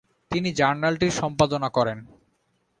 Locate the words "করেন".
1.69-1.97